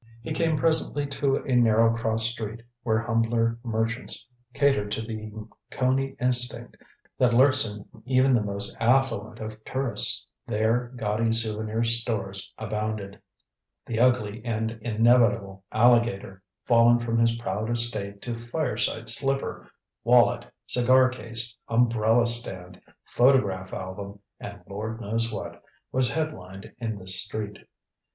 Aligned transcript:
He 0.23 0.33
came 0.33 0.57
presently 0.57 1.05
to 1.05 1.35
a 1.43 1.55
narrow 1.55 1.95
cross 1.95 2.25
street, 2.25 2.61
where 2.81 2.97
humbler 2.97 3.59
merchants 3.63 4.27
catered 4.51 4.89
to 4.93 5.03
the 5.03 5.31
Coney 5.69 6.15
instinct 6.19 6.75
that 7.19 7.35
lurks 7.35 7.71
in 7.71 7.85
even 8.07 8.33
the 8.33 8.41
most 8.41 8.75
affluent 8.79 9.39
of 9.39 9.63
tourists. 9.63 10.25
There 10.47 10.91
gaudy 10.95 11.31
souvenir 11.31 11.83
stores 11.83 12.51
abounded. 12.57 13.21
The 13.85 13.99
ugly 13.99 14.43
and 14.43 14.71
inevitable 14.81 15.65
alligator, 15.71 16.41
fallen 16.65 16.97
from 16.97 17.19
his 17.19 17.35
proud 17.35 17.69
estate 17.69 18.23
to 18.23 18.33
fireside 18.39 19.07
slipper, 19.07 19.69
wallet, 20.03 20.47
cigar 20.65 21.09
case, 21.09 21.55
umbrella 21.67 22.25
stand, 22.25 22.81
photograph 23.03 23.71
album 23.71 24.17
and 24.39 24.63
Lord 24.67 24.99
knows 24.99 25.31
what, 25.31 25.61
was 25.91 26.09
head 26.09 26.31
lined 26.31 26.73
in 26.79 26.97
this 26.97 27.21
street. 27.23 27.59